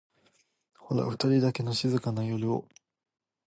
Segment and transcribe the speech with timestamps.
[0.75, 2.67] ホラふたりだけの静かな夜を